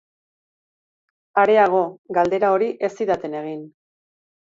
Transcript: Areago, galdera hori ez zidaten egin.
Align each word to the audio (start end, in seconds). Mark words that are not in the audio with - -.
Areago, 1.41 1.81
galdera 2.19 2.49
hori 2.55 2.71
ez 2.87 2.91
zidaten 3.03 3.37
egin. 3.41 3.61